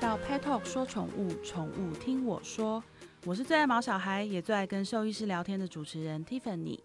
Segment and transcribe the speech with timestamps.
[0.00, 2.82] 到 Pet Talk 说宠物，宠物听我说。
[3.24, 6.78] 我是最爱毛小孩，也最爱跟兽医师聊天的主持人 Tiffany。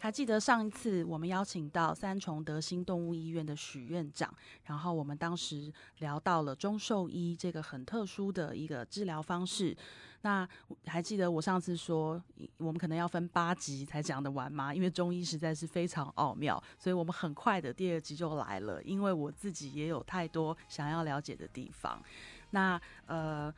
[0.00, 4.34] 还记得上一次我们邀请到三重德心动物医院的许院长，
[4.64, 9.76] 然后我们当时聊到了中兽医这个很特殊的一个治疗方式。
[10.22, 10.46] 那
[10.86, 12.22] 还记得我上次说
[12.58, 14.74] 我们可能要分八集才讲得完吗？
[14.74, 18.82] 因为中医实在是非常奥妙，所以我们很快的第二集就来了。
[18.82, 22.02] 因为我自己也有太多想要了解的地方。
[22.50, 23.52] 那呃。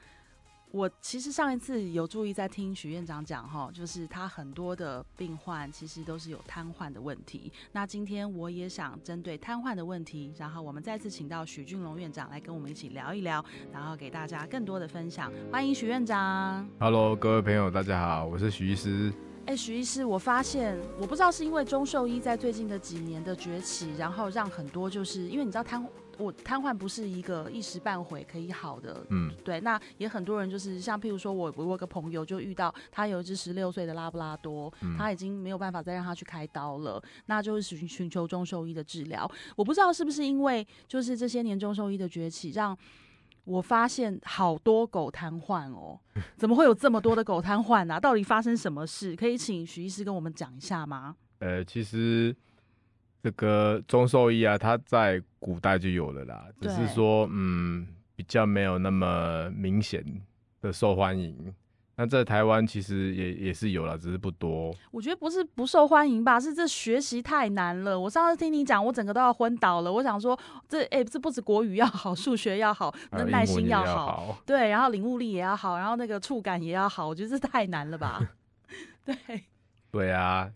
[0.74, 7.52] 我其实上一次有注意在听许院长讲哈，就是他很多的病患其实都是有瘫痪的问题。
[7.72, 15.30] 那今天我也想针对瘫痪的问题，然后我们再次请到许俊龙院长来跟我们一起聊一聊，然后给大家更多的分享。
[15.52, 16.66] 欢迎许院长。
[16.80, 19.12] Hello，各位朋友，大家好，我是许医师。
[19.44, 25.84] 哎，许医师，我发现我不知道是因为中兽医在最近的几年的崛起，然后让很多就是因为你知道瘫。
[26.18, 29.58] 我瘫痪不是一个一时半会可以好的，嗯，对。
[29.62, 39.28] 那也很多人就是像譬如说我，我我有个朋友就遇到他有一只十六岁的拉布拉多，嗯，他已经没有办法再让他去开刀了，那就是寻寻求中兽医的治疗。
[39.56, 42.76] 我不知道是不是因为就是这些年中兽医的崛起，让
[43.44, 45.98] 我发现好多狗瘫痪哦，
[46.36, 47.98] 怎么会有这么多的狗瘫痪啊？
[47.98, 49.16] 到底发生什么事？
[49.16, 51.16] 可以请徐医师跟我们讲一下吗？
[51.38, 52.34] 呃，其实。
[53.24, 60.04] 这个中兽医啊，它在古代就有了啦，只是说，嗯，比较没有那么明显
[60.60, 61.54] 的受欢迎。
[61.96, 64.74] 那在台湾其实也也是有了，只是不多。
[64.90, 67.98] 我觉得不是不受欢迎吧，是这学习太难了。
[67.98, 69.92] 我上次听你讲，我整个都要昏倒了。
[69.92, 77.06] 我想说，这哎、欸，这不止国语要好，数学要好，那耐心要好，要好，对，然后领悟力也要好，然后那个触感也要好。
[77.06, 78.20] 我觉得这太难了吧？
[79.04, 79.16] 对，
[79.90, 80.50] 对啊。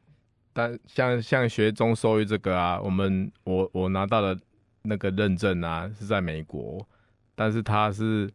[0.54, 4.40] 但像像学中收益这个啊，我们我我拿到的
[4.84, 6.82] 那个认证啊，是在美国，
[7.34, 8.32] 但是它是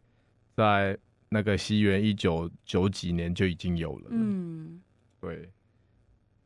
[0.54, 0.96] 在
[1.32, 4.08] 那个西元一九九几年就已经有了。
[4.10, 4.80] 嗯，
[5.20, 5.48] 对。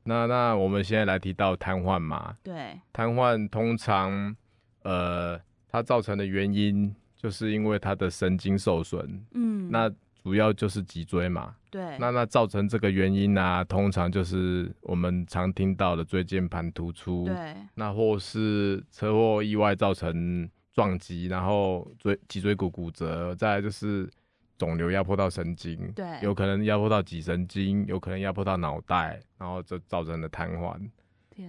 [0.04, 2.34] 那那我们现在来提到瘫痪嘛？
[2.42, 2.80] 对。
[2.92, 4.34] 瘫痪通常
[4.82, 9.26] 呃，它造成的原因就是因为它的神经受损。
[9.32, 9.69] 嗯。
[9.70, 9.92] 那
[10.22, 24.10] 主要就是脊椎嘛，对，那那造成这个原因呢、啊，通常就是我们常听到的椎间盘突出，对，那或是车祸意外造成撞击，然后椎脊椎骨骨折，再来就是
[24.56, 30.78] 肿瘤压迫到神经，对，有可能压迫到脊神经，有可能压迫到脑袋，然后就造成了瘫痪。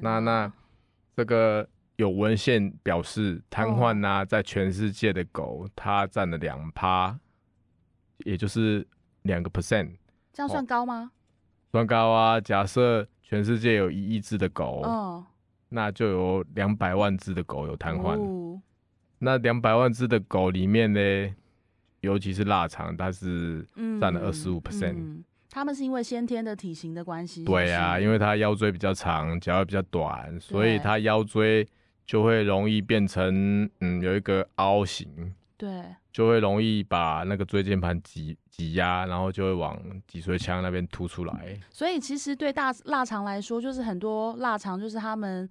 [0.02, 0.52] 那那
[1.16, 7.18] 这个有文献表示，瘫痪呢，在全世界的狗，它占了两趴。
[8.26, 8.86] 也就是
[9.22, 9.92] 两个 percent，
[10.34, 11.12] 这样算高吗？
[11.72, 12.42] 算高啊！
[12.42, 15.24] 假设全世界有一亿只的狗，哦，
[15.70, 18.20] 那就有两百万只的狗有瘫痪。
[18.20, 18.60] 哦。
[19.20, 21.00] 那两百万只的狗里面呢，
[22.08, 23.66] 尤其是腊肠，它是
[24.00, 25.24] 占了二十五 percent。
[25.50, 27.44] 他们是因为先天的体型的关系。
[27.44, 31.68] 对啊，因为他腰椎比较长，脚也比较短，所以他腰椎
[32.06, 35.34] 就会容易变成嗯有一个凹形。
[35.58, 41.60] 对，就会容易把那个椎间盘挤挤压，然后就会往脊髓腔那边凸出来。
[41.72, 45.50] 所以其实对大腊肠来说，就是很多腊肠就是他们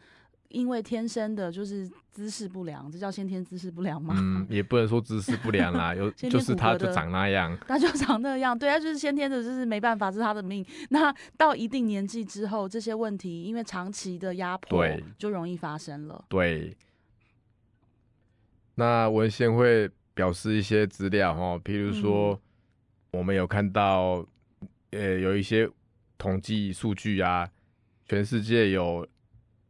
[0.56, 4.14] 因为天生的就是姿势不良，这叫先天姿势不良吗？
[4.16, 10.64] 嗯， 也不能说姿势不良啦， 有就是他就长那样， 他就长那样，对，他就是先天的，就是没办法，这是他的命。
[10.88, 16.24] 那到一定年纪之后，这些问题因为长期的压迫，对，就容易发生了。
[16.28, 16.74] 对。
[18.76, 22.38] 那文献会表示一些资料哈，譬如说，
[23.10, 24.26] 我们有看到，
[24.90, 25.68] 呃，有一些
[26.18, 27.46] 统计数据啊，
[28.06, 29.06] 全世界有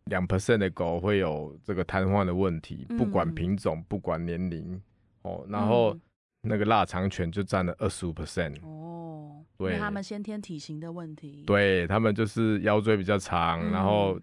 [0.07, 4.81] 两 percent 的狗会有这个瘫痪的问题，不管品种，不管年龄，
[5.23, 5.97] 哦，然后
[6.41, 8.57] 那个腊肠犬就占了二十五 percent。
[8.63, 14.19] 哦，对，他们先天体型的问题，对，他们就是腰椎比较长，然后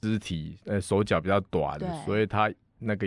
[0.00, 3.06] 肢体呃手脚比较短，所以它那个。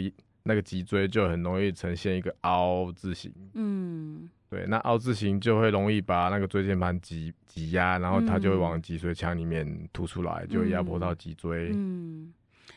[0.50, 12.34] 那个脊椎就很容易呈现一个凹字形，嗯，对，那凹字形就会容易把那个椎间盘挤挤压，然后它就会往脊髓腔里面凸出来，就会压迫到脊椎，嗯。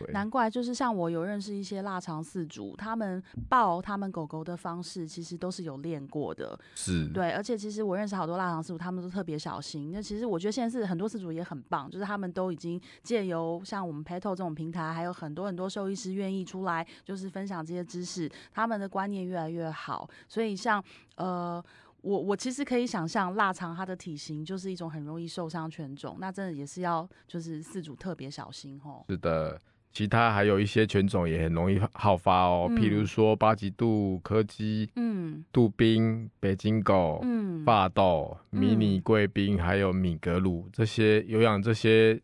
[0.08, 6.58] 难怪，就是像我有认识一些腊肠饲主，他们抱他们狗狗的方式，其实都是有练过的。
[6.74, 9.92] 是，对，而且其实我认识好多腊肠饲主，他们都特别小心。
[9.92, 20.08] 那其实我觉得现在是很多饲主也很棒，就是他们都已经借由像我们 Pet Talk 这种平台，还有很多很多兽医师愿意出来，就是分享这些知识，他们的观念越来越好。
[20.28, 20.82] 所以像
[21.16, 21.62] 呃，
[22.02, 29.04] 我我其实可以想象腊肠它的体型就是一种很容易受伤犬种，那真的也是要就是饲主特别小心吼。
[29.08, 29.60] 是的。
[29.92, 42.20] 其他还有一些犬种也很容易好发哦，嗯、譬如说巴吉度、柯基、嗯，杜宾、北京狗、嗯，法斗、迷你贵宾，还有米格鲁这些有养这些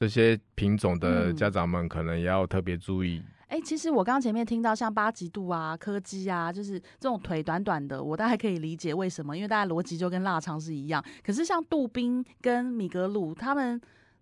[0.00, 3.22] 这些品种的家长们，可能也要特别注意。
[3.48, 11.04] 哎、欸，其实我刚刚前面听到像八吉度啊、柯基啊，就是这种腿短短的，我大概可以理解为什么，因为大家逻辑就跟腊肠是一样。
[11.22, 13.80] 可是像杜宾跟米格鲁，他们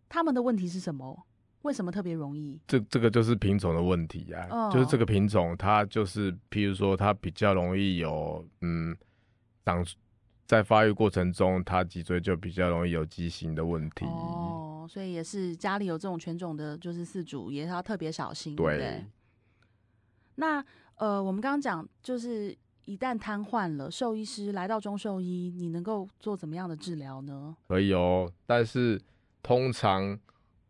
[0.08, 1.24] 他们的问题是什么？
[1.64, 2.60] 为什么特别容易？
[2.66, 8.94] 这这个就是品种的问题啊，哦、就是这个品种它就是，譬如说它比较容易有嗯
[9.64, 9.82] 长
[10.46, 14.04] 在发育过程中，它脊椎就比较容易有畸形的问题。
[14.04, 18.54] 哦，所以也是家里有这种犬种的，就是饲主也要特别小心。
[18.54, 19.04] 对，对。
[20.34, 20.62] 那
[20.96, 27.56] 呃，我们刚刚讲，就是一旦瘫痪了，兽医师来到中兽医，你能够做怎么样的治疗呢？
[27.66, 29.00] 可以哦，但是
[29.42, 30.18] 通常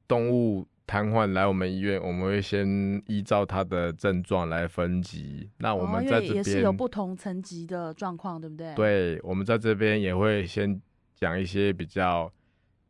[0.06, 0.64] 动物。
[0.86, 5.48] 瘫痪来我们医院，我们会先依照他的症状来分级。
[5.58, 8.74] 那我们在这边、哦、也是有不同层级的状况，对不对？
[8.74, 10.80] 对，我们在这边也会先
[11.14, 12.30] 讲一些比较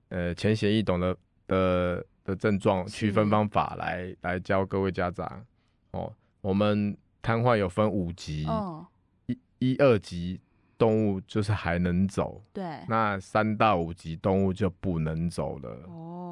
[0.09, 5.45] 呃浅显易懂的的的症状区分方法来，来来教各位家长。
[5.93, 8.85] 哦，我们瘫痪有分五级，哦、
[9.27, 10.41] 一一二级
[10.77, 15.71] 动物就是还能走，对，那三到五级动物就不能走了。
[15.87, 16.24] 哦。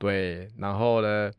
[0.00, 1.30] 对，然后呢，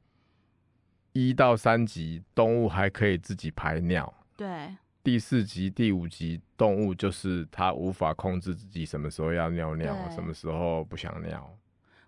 [1.14, 4.14] 一到三级动物还可以自己排尿。
[4.38, 11.58] 对，第四级、第五级动物就是它无法控制自己什么时候要尿尿，什么时候不想尿。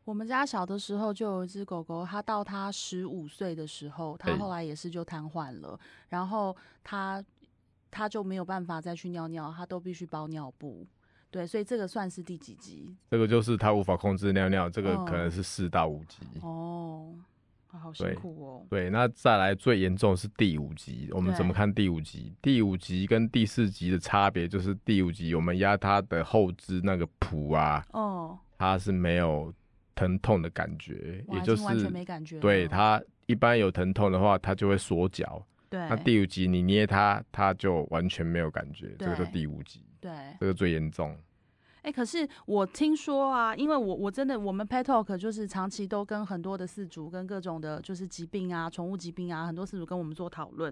[0.06, 5.80] 我们家小的时候就有一只狗狗，它到它十五岁的时候，它后来也是就瘫痪了，对
[6.10, 7.24] 然后它
[7.90, 10.86] 它就没有办法再去尿尿，它都必须包尿布。
[11.33, 12.95] 对，所以这个算是第几级？
[13.09, 16.19] 这个就是他无法控制尿尿，这个可能是四到五级。
[16.41, 17.12] 哦，
[17.69, 18.68] 好辛苦哦。
[18.69, 21.09] 对，那再来最严重是第五级。
[21.12, 22.31] 我们怎么看第五级？
[22.39, 29.51] 第五级跟第四级的差别就是第五级，我们压他的后肢那个蹼啊，哦，它是没有
[29.95, 32.39] 疼痛的感觉，也就是完全没感觉。
[32.39, 35.44] 对，它一般有疼痛的话，它就会缩脚。
[35.74, 39.84] 对，那第五集你捏它，它就完全没有感觉，这个是第五集。
[40.00, 41.18] 对，这个最严重。
[41.78, 50.72] 哎、欸，可是我听说啊，因为我我真的我们 Pet Talk 就是长期都跟很多的饲主跟各种的，就是疾病啊、宠物疾病啊，很多饲主跟我们做讨论。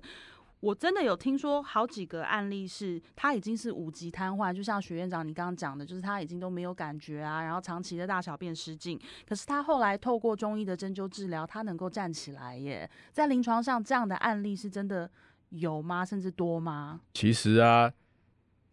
[0.62, 9.00] 我真的有听说好几个案例是，他已经是五级瘫痪，就像许院长你刚刚讲的，就是他已经都没有感觉啊，然后长期的大小便失禁。
[9.28, 12.90] 可是他后来透过中医的针灸治疗，他能够站起来耶。
[13.12, 15.10] 在临床上这样的案例是真的
[15.50, 16.06] 有吗？
[16.06, 17.02] 甚至多吗？
[17.14, 17.92] 其实啊。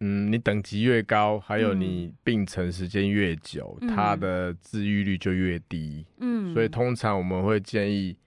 [0.01, 6.05] 嗯，你等级越高，还有你病程时间越久，嗯、它的治愈率就越低。
[6.19, 8.17] 嗯，所以通常我们会建议，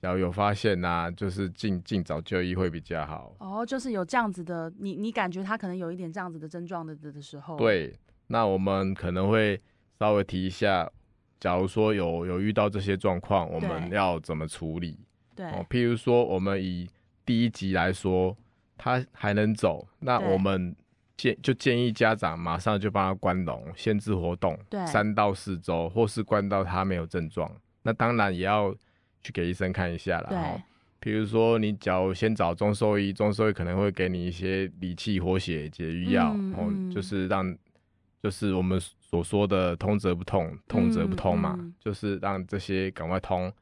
[0.00, 3.34] 要有发现啊，就是尽尽早就医会比较好。
[3.38, 7.94] 哦，就是有这样子的，你你感觉他可能有一点这样子的症状的的的时候，对，
[8.28, 9.60] 那我们可能会
[9.98, 10.90] 稍微提一下，
[11.38, 14.98] 假如说有有遇到这些状况，我们要怎么处理？
[15.34, 16.88] 对，哦，譬如说我们以
[17.24, 18.36] 第一集来说，
[18.76, 20.74] 他还能走，那我们。
[21.16, 27.54] 建就建议家长马上就帮他关笼，限制活动，对，三到四周，或是关到他没有症状。
[27.82, 28.74] 那当然也要
[29.22, 30.28] 去给医生看一下了。
[30.28, 30.62] 对，
[30.98, 37.56] 比如说你只要先找中兽医，中兽医可能会给你一些理气活血解瘀药，嗯、哦，就是让
[38.22, 43.52] 就是我们所说的通则不痛，痛则不通嘛，就是让这些赶快通。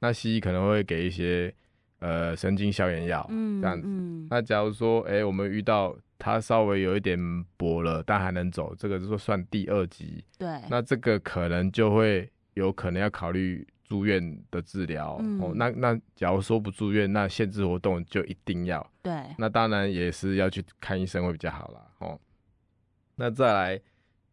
[0.00, 1.52] 那西医可能会给一些
[2.00, 3.86] 呃神经消炎药，嗯、这样子。
[3.88, 7.18] 嗯、那假如说，哎、欸，我们遇到它稍微有一点
[7.56, 10.24] 薄了，但还能走，这个就算第二级。
[10.38, 15.18] 对，那这个可能就会有可能要考虑住院的治疗。
[15.20, 18.88] 嗯、哦，那那假如说不住院，那限制活动就一定要。
[19.02, 21.86] 对，那当然也是要去看医生会比较好啦。
[21.98, 22.20] 哦，
[23.16, 23.80] 那再来，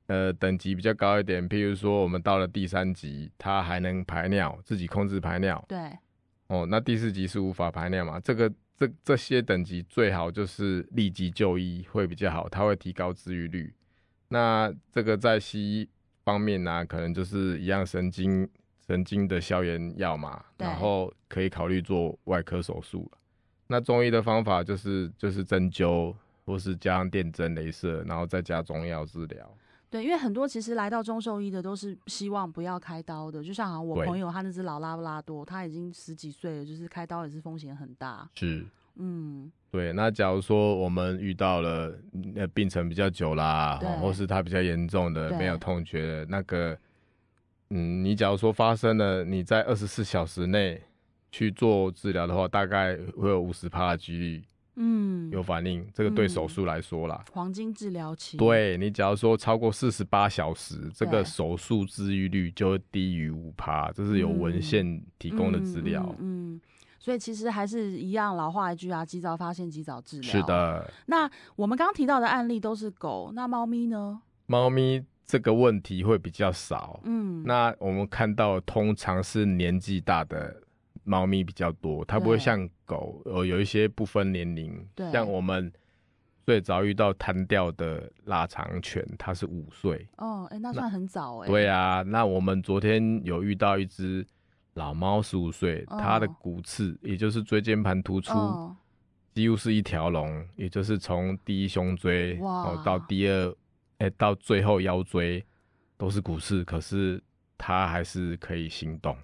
[0.08, 5.64] 呃，等级比较高一点，譬如说我们到了第三级，他还能排尿，自己控制排尿。
[5.68, 5.78] 对，
[6.48, 8.20] 哦，那第四级是无法排尿嘛？
[8.20, 8.52] 这个。
[8.78, 13.74] 这这些等级最好就是立即就医会比较好，它会提高治愈率。
[14.28, 15.90] 那这个在西医
[16.26, 18.46] 方面呢、啊，可能就是一样神经
[18.88, 23.12] 神经的消炎药嘛，然后可以考虑做外科手术。
[23.68, 26.14] 那中医的方法就是就是针灸，
[26.46, 29.50] 或是加上电针、雷射，然后再加中药治疗。
[29.90, 38.30] 对，因为很多其实来到中兽医的都是希望不要开刀的，就像好像我朋友他那只老拉布拉多，他已经十几岁了，就是开刀也是风险很大。
[38.36, 38.66] 是，
[38.96, 39.94] 嗯，对。
[39.94, 46.78] 那假如说我们遇到了那病程比较久啦，或是他比较严重的对没有痛觉的那个，
[47.70, 50.82] 嗯，你假如说发生了，你在二十四小时内
[51.32, 54.44] 去做治疗的话，大概会有五十趴的几率，
[54.76, 55.86] 嗯，有反应。
[55.94, 66.04] 这个对手术来说啦，嗯、黄金治疗期，对你，假如说超过四十八小时，这个手术治愈率就会低于五趴，这是有文献提供的资料。
[66.20, 66.54] 嗯。
[66.54, 66.62] 嗯嗯
[66.98, 70.32] 所以其实还是一样老话一句啊，及早发现，及早治疗。
[70.32, 70.92] 是的。
[71.06, 74.20] 那我们刚刚提到的案例都是狗，那猫咪呢？
[74.48, 77.00] 猫咪这个问题会比较少。
[77.04, 77.44] 嗯。
[77.44, 80.56] 那我们看到通常是年纪大的
[81.04, 84.88] 猫咪比较多，它不会像狗，呃，有一些不分年龄。
[84.96, 85.12] 对。
[85.12, 85.72] 像我们
[86.46, 90.08] 最早遇到瘫掉的腊肠犬，它是五岁。
[90.18, 91.48] 哦，哎、欸，那算很早哎。
[91.48, 94.26] 对啊，那我们昨天有遇到一只。
[94.76, 97.10] 老猫十五岁，它的骨刺，oh.
[97.10, 98.72] 也就是椎间盘突出，oh.
[99.34, 103.56] 几乎是一条龙，也就是从第一胸椎哦到第二，
[103.98, 105.46] 哎、欸，到最后腰椎
[105.98, 107.22] 都是骨刺，可是
[107.58, 109.18] 它还是可以行动。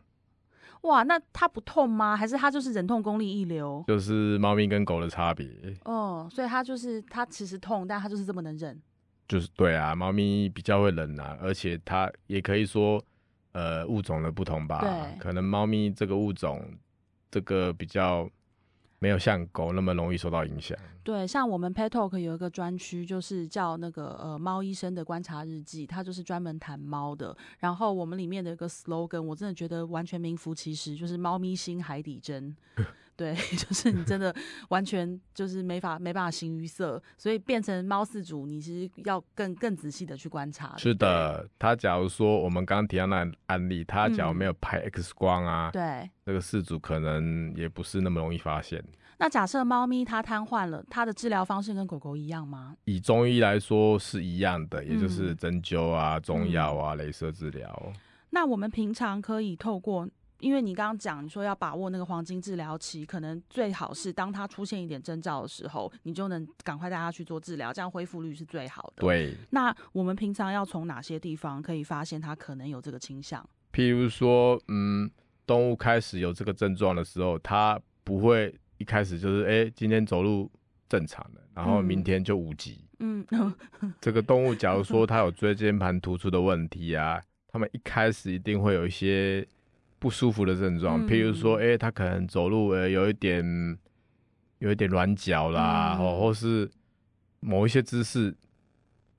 [0.81, 2.15] 哇，那它不痛吗？
[2.17, 3.83] 还是它就是忍痛功力一流？
[3.87, 5.47] 就是猫咪跟狗的差别。
[5.85, 8.81] 哦，oh, 所以它就是它其实痛，但它就是这么能忍。
[9.27, 13.03] 就是对啊，猫咪比较会忍啊，而且它也可以说。
[13.53, 16.73] 呃，物种的不同吧，对可能猫咪这个物种，
[17.29, 18.29] 这个比较
[19.01, 20.77] 没有像狗那么容易受到影响。
[21.03, 27.35] 对，像我们 Pet Talk 有一个专区，就是叫那个呃猫医生的观察日记，它就是专门谈猫的。
[27.57, 32.55] 然后我们里面的一个 slogan，我真的觉得完全名副其实，就是猫咪心海底针。
[33.21, 34.35] 对， 就是你真的
[34.69, 40.75] 完全就是没法没办法形于色，所以变成猫饲主，你其实要更更仔细的去观察。
[40.75, 48.83] 是的，他假如说我们刚刚提到那案例，他假如没有拍 X 光啊，嗯、对，这个饲主可能也不是那么容易发现。
[49.19, 52.75] 那假设猫咪它瘫痪了，它的治疗方式跟狗狗一样吗？
[52.85, 57.93] 以中医来说是一样的，也就是针灸啊、嗯、中药啊、镭射治疗。
[58.31, 60.09] 那我们平常可以透过。
[60.41, 69.01] 因为你刚刚讲，你说要把握那个黄金治疗期，可能最好是当它出现一点征兆的时候，你就能赶快带它去做治疗，这样恢复率是最好的。
[69.01, 69.35] 对。
[69.51, 73.47] 那我们平常要从哪些地方可以发现它可能有这个倾向？
[73.71, 75.09] 譬如说，嗯，
[75.45, 80.51] 动物开始有这个症状的时候，它不会一开始就是，哎、欸，今天走路
[80.89, 82.83] 正常的，然后明天就无疾。
[82.99, 83.23] 嗯。
[84.01, 89.47] 这个动物假如说它有椎间盘突出的问题啊，它们一开始一定会有一些。
[90.01, 93.77] 不舒服的症状，譬如说，哎、欸，他可能走路，呃，有一点，
[94.57, 96.67] 有一点软脚啦，或、嗯、或是
[97.39, 98.35] 某一些姿势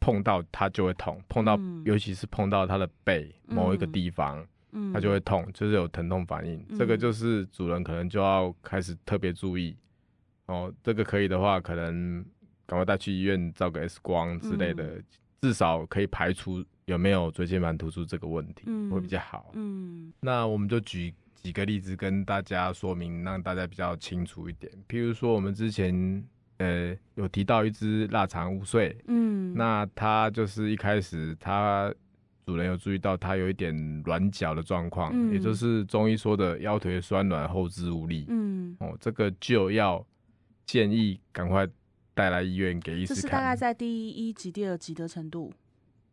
[0.00, 6.60] 碰到他就会痛，碰到，嗯、尤其是碰到他的背某一个地方，嗯，他就会痛，就是有疼痛反应。
[6.68, 9.76] 嗯、这个就是主人可能就要开始特别注意
[10.46, 10.74] 哦。
[10.82, 12.24] 这个可以的话，可能
[12.66, 15.04] 赶快带去医院照个 X 光之类的，嗯、
[15.42, 16.64] 至少可以排除。
[16.86, 19.50] 有没有椎间盘突出这个问题、嗯、会比较好？
[19.54, 24.72] 嗯，那我们就举几个例子跟大家说明，让大家比较清楚一点。
[24.88, 26.24] 譬如说，我们之前
[26.58, 31.92] 呃有提到一只腊肠五岁，嗯，那它就是一开始它
[32.44, 33.74] 主人有注意到它有一点
[34.04, 40.04] 软脚的状况，嗯、也就是中医说的腰腿酸软、后肢无力，嗯，哦，这个就要
[40.66, 41.66] 建议赶快
[42.14, 43.14] 带来医院给医师看。
[43.14, 45.52] 这是大概在第一级、第二级的程度。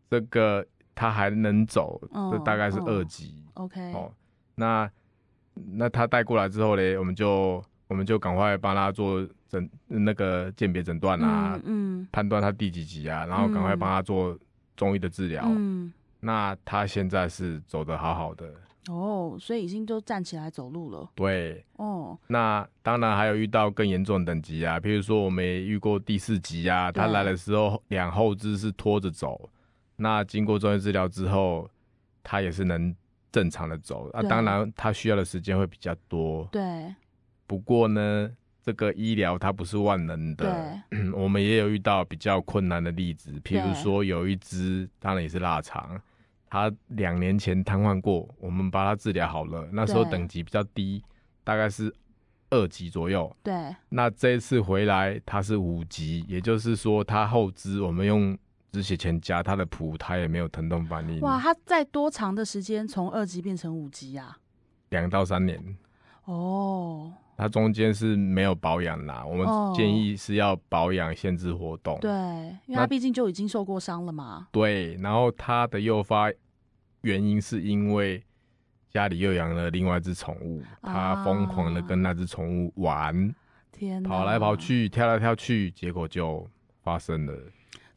[0.10, 2.02] 这个他还能走，
[2.32, 3.44] 这大概是二级。
[3.54, 4.12] OK，哦，
[4.56, 4.90] 那
[5.54, 14.38] 那他带过来之后呢，我们就我们就赶快帮他做诊那个鉴别诊断啊，嗯，判断他第几级啊，然后赶快帮他做
[14.76, 15.44] 中医的治疗。
[15.46, 18.52] 嗯，那他现在是走的好好的。
[18.88, 21.10] 哦，所以已经就站起来走路了。
[21.14, 29.50] 对，哦，那当然还有遇到更严重的等级啊，比如说我们也遇过第四级啊，他来的时候两后肢是拖着走。
[30.02, 31.70] 那经过专业治疗之后，
[32.24, 32.96] 他也是能
[33.34, 34.10] 正常的走。
[34.14, 36.48] 那当然他需要的时间会比较多。
[36.54, 36.96] 对。
[37.46, 38.32] 不过呢，
[38.64, 40.82] 这个医疗它不是万能的。
[40.90, 41.12] 对。
[41.12, 46.02] 我们也有遇到比较困难的例子，譬如说有一只，当然也是腊肠，
[46.50, 49.68] 它两年前瘫痪过，我们把它治疗好了。
[49.74, 51.04] 那时候等级比较低，
[51.44, 51.94] 大概是
[52.52, 53.36] 二级左右。
[53.44, 53.76] 对。
[53.90, 58.38] 那这一次回来，它是五级，也就是说，它后肢我们用。
[58.72, 61.20] 止血钳夹他的蹼，他也没有疼痛反应。
[61.22, 64.38] 哇，他在多长的时间从二级变成五级啊？
[64.90, 65.78] 两到三年。
[66.26, 67.12] 哦。
[67.38, 71.98] 他中间是没有保养啦，我们建议是要保养，限制活动。
[72.02, 72.12] 对，
[72.66, 74.50] 因为他毕竟就已经受过伤了嘛。
[74.52, 76.30] 对，然后他的诱发
[77.00, 78.22] 原因是因为
[78.90, 83.34] 家里又养了另外一只宠物，他疯狂的跟那只宠物玩，
[83.72, 86.46] 天，跑来跑去，跳来跳去，结果就
[86.84, 87.34] 发生了。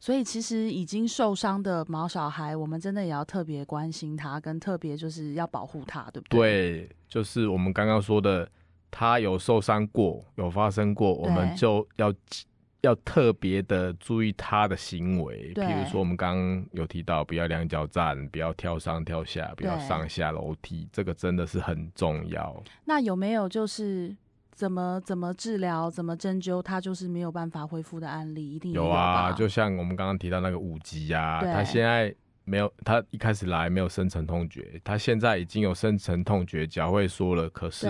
[0.03, 6.39] 所以其实已经受伤的毛小孩，我们真的也要特别关心他，跟特别就是要保护他，对不对？
[6.39, 8.45] 对，就是我们刚刚说的，
[8.91, 12.13] 他有受伤过，有发生过，我们就要
[12.81, 15.53] 要特别的注意他的行为。
[15.55, 22.61] 比如说，我们刚刚有提到，不要两脚站，不要跳上跳下，不要上下楼梯，这个真的是很重要。
[22.83, 24.13] 那有没有就是
[24.55, 28.49] 怎么怎么治疗、怎么针灸，他就是没有办法恢复的案例？
[28.55, 37.87] 一定有，有啊，就像我们刚刚提到那个五级啊，他现在没有，他一开始来没有深层痛觉，他现在已经有深层痛觉，脚会说了，可是。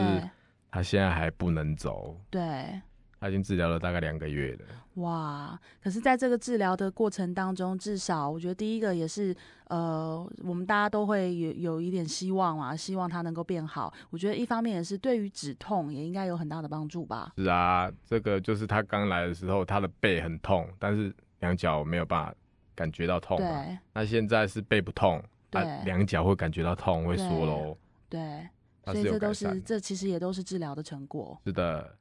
[0.75, 2.81] 他现在还不能走，对，
[3.23, 4.65] 他已经治疗了大概两个月了。
[4.95, 5.57] 哇！
[5.81, 9.33] 可是，在这个治疗的过程当中，至少我觉得第一个也是，
[9.69, 13.93] 呃，我们大家都会有有一点希望嘛，希望他能够变好。
[14.09, 17.31] 我觉得一方面也是对于止痛也应该有很大的帮助吧。
[17.37, 22.35] 是啊，这个就是他刚来的时候，他的背很痛，但是两脚没有办法
[22.75, 23.37] 感觉到痛。
[23.37, 27.77] 对，那现在是背不痛，对，两脚会感觉到痛，会缩喽。
[28.09, 28.45] 对。
[28.85, 31.39] 所以这都是，这其实也都是治疗的成果。
[31.45, 31.95] 是的。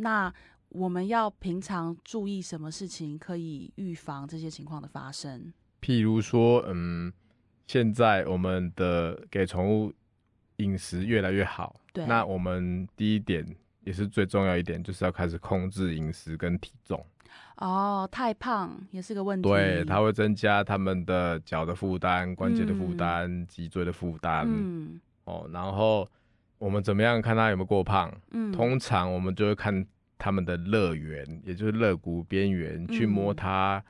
[0.00, 0.32] 那
[0.70, 5.52] 我们要平常注意什么事情可以预防这些情况的发生？
[5.80, 7.12] 譬如说，嗯，
[7.66, 9.92] 现在我们的给宠物
[10.56, 11.80] 饮食越来越好。
[11.92, 12.06] 对。
[12.06, 13.44] 那我们第一点
[13.82, 17.04] 也是最重要一点，就是要开始控制饮食跟体重。
[17.56, 19.48] 哦，太胖也是个问题。
[19.48, 24.46] 对，它会增加他们的脚的负担、关节的负担、嗯、脊椎的负担。
[24.46, 25.00] 嗯。
[25.24, 26.08] 哦，然后
[26.60, 28.14] 我们怎么样看他有没有过胖？
[28.32, 29.84] 嗯，通常我们就会看
[30.18, 33.82] 他们的肋缘，也就是肋骨边缘，去摸他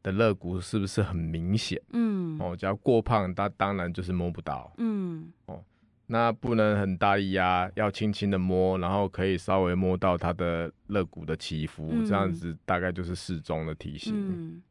[0.00, 1.76] 的肋骨是不是很明显。
[1.92, 4.72] 嗯，哦，只要过胖，他当然就是摸不到。
[4.78, 5.60] 嗯，哦，
[6.06, 14.14] 那不能很大力压，要轻轻的摸，然后可以稍微摸到他的肋骨的起伏，嗯，这样子大概就是适中的体型。
[14.14, 14.62] 嗯，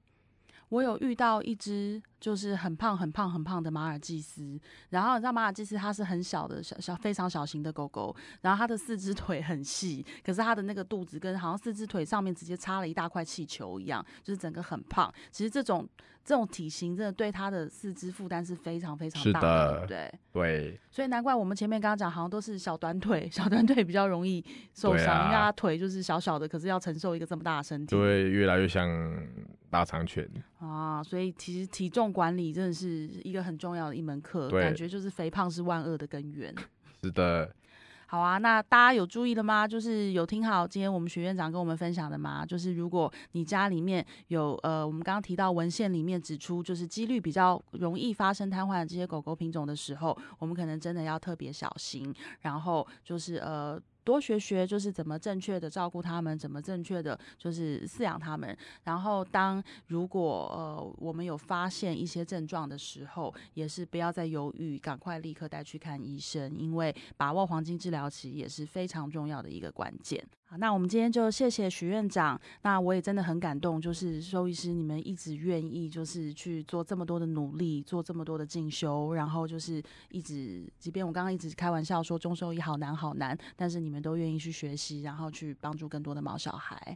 [0.70, 2.02] 我有遇到一只。
[2.24, 4.58] 就是很胖很胖很胖的马尔济斯，
[4.92, 15.14] 然后你知道马尔济斯它是很小的小小非常小型的狗狗，然后它的四只腿很细，可是它的那个肚子跟好像四只腿上面直接插了一大块气球一样，就是整个很胖。
[15.34, 15.86] 其实这种
[16.24, 20.20] 这种体型真的对它的四肢负担是非常非常大的，对对？
[20.32, 24.42] 对，所以难怪我们前面刚刚讲好像都是小短腿，小短腿比较容易
[24.74, 28.88] 受伤，因为它腿就是小小的，可是要承受一个这么大的身体，对，越来越像
[29.70, 30.26] 大长犬
[30.60, 32.13] 啊，所以其实体重。
[32.14, 36.54] 管理真的是一个很重要的一门课，感觉就是肥胖是万恶的根源。
[37.04, 37.52] 是的，
[38.06, 39.68] 好啊，那大家有注意了吗？
[39.68, 42.46] 就是有听好今天我们许院长跟我们分享的吗？
[42.46, 52.14] 就是如果你家里面有呃，我们刚刚提到文献里面指出，就是几率比较容易发生瘫痪的这些狗狗品种的时候，我们可能真的要特别小心。
[52.42, 53.82] 然后就是呃。
[54.04, 58.56] 多学学，就是怎么正确的照顾他们，怎么正确的就是饲养他们。
[58.84, 70.24] 然后当如果呃我们有发现一些症状的时候，也是不要再犹豫，赶快立刻带去看医生，因为把握黄金治疗期也是非常重要的一个关键。
[70.54, 72.40] 好，那我们今天就谢谢许院长。
[72.62, 86.96] 那我也真的很感动，就是兽医师你们一直愿意就是去做这么多的努力，做这么多的进修，然后就是一直，即便我刚刚一直开玩笑说中兽医好难好难，但是你们都愿意去学习，然后去帮助更多的毛小孩。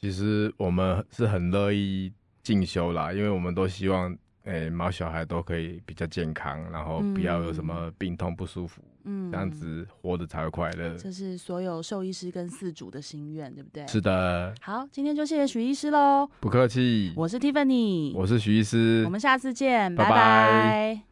[0.00, 4.10] 其实我们是很乐意进修啦，因为我们都希望，
[4.42, 10.96] 诶、欸，毛小孩都可以比较健康，然后不要有什么病痛不舒服，嗯，这样子活得才会快乐。
[10.96, 13.86] 这是所有兽医师跟饲主的心愿，对不对？
[13.86, 14.54] 是的。
[14.60, 16.28] 好，今天就谢谢许医师喽。
[16.40, 17.12] 不客气。
[17.16, 20.10] 我是 Tiffany，我是许医师，我们下次见，拜拜。
[20.10, 21.09] 拜拜。